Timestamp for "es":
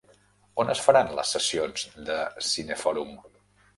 0.73-0.79